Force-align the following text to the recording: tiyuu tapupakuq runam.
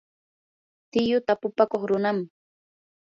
tiyuu 0.91 1.21
tapupakuq 1.27 1.83
runam. 1.89 2.17